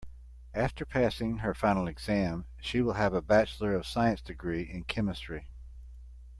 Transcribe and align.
After 0.55 0.83
passing 0.83 1.37
her 1.37 1.53
final 1.53 1.87
exam 1.87 2.45
she 2.59 2.81
will 2.81 2.93
have 2.93 3.13
a 3.13 3.21
bachelor 3.21 3.75
of 3.75 3.85
science 3.85 4.19
degree 4.19 4.63
in 4.63 4.83
chemistry. 4.85 5.47